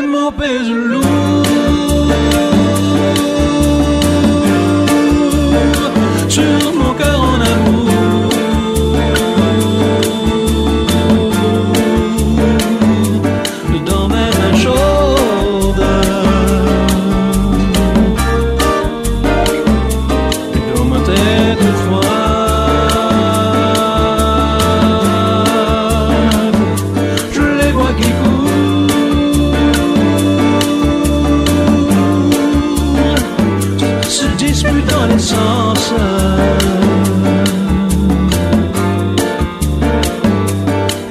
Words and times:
le 0.00 0.06
mauvais 0.06 0.58
loup. 0.62 1.37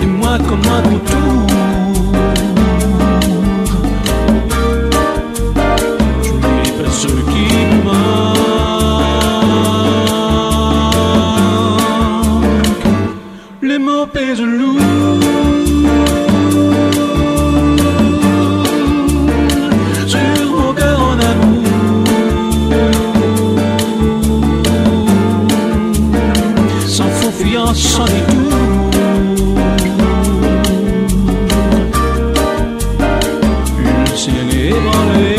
Et 0.02 0.05
moi 0.07 0.38
comme 0.48 0.59
un 0.62 0.95
autour 0.95 1.27
amour 27.41 27.76
Sans 27.76 27.76
faux 27.76 27.76
fiance, 27.76 27.77
sans 27.77 28.05
détour 28.05 28.57
le 33.80 34.16
ciel 34.16 34.34
est 34.52 34.70
ébranlé. 34.70 35.35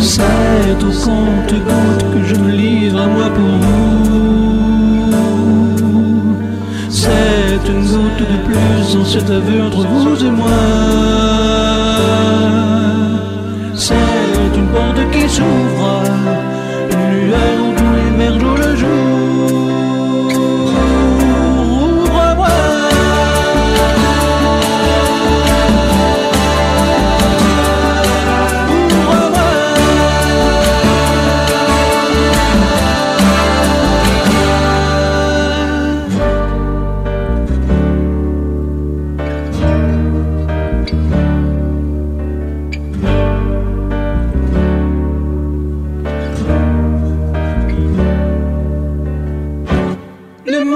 C'est 0.00 0.82
au 0.82 0.92
compte-goutte 1.04 2.04
que 2.12 2.20
je 2.26 2.34
me 2.36 2.50
livre 2.50 3.00
à 3.00 3.06
moi 3.06 3.28
pour 3.30 3.54
vous. 3.62 3.84
C'est 6.90 7.68
une 7.68 7.84
goutte 7.86 8.20
de 8.20 8.36
plus 8.46 8.94
dans 8.94 9.04
cet 9.04 9.30
aveu 9.30 9.62
entre 9.62 9.86
vous 9.86 10.24
et 10.24 10.30
moi. 10.30 11.13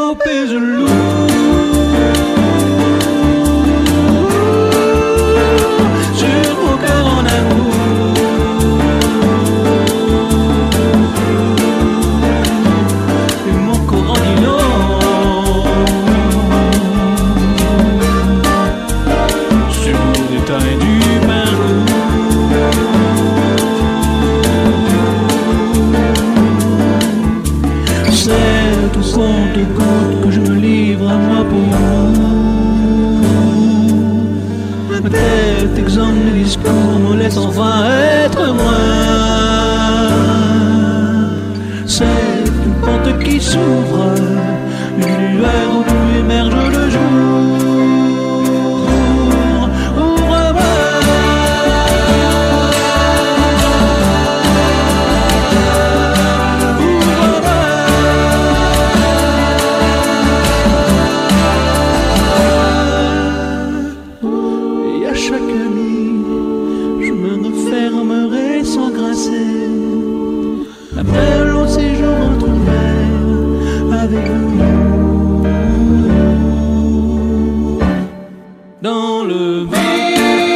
hope 0.08 0.26
is 0.26 0.52
a 0.52 0.58
loop. 0.58 1.07
Ma 35.10 35.16
tête 35.16 35.78
exonne 35.78 36.26
les 36.26 36.42
discours, 36.42 36.98
me 37.00 37.16
laisse 37.16 37.38
enfin 37.38 37.84
être 38.24 38.52
moi. 38.52 38.74
C'est 41.86 42.04
une 42.66 42.74
porte 42.82 43.18
qui 43.24 43.40
s'ouvre, 43.40 44.14
une 44.98 45.38
lueur 45.38 45.70
où 45.78 46.18
émerge 46.18 46.54
le 46.72 46.90
jour. 46.90 47.57
to. 79.66 80.47